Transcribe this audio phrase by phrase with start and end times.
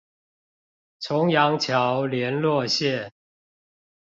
[0.99, 3.11] 重陽橋聯絡線